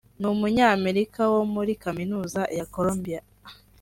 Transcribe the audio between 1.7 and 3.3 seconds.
Kaminuza ya Colombia